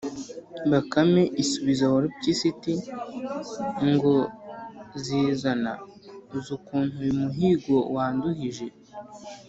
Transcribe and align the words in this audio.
“bakame 0.71 1.21
isubiza 1.43 1.85
warupyisi 1.93 2.45
iti: 2.53 2.73
“ngo 3.91 4.15
zizana! 5.03 5.73
uzi 6.35 6.49
ukuntu 6.57 6.91
uyu 7.01 7.13
muhigo 7.21 7.75
wanduhije? 7.95 8.67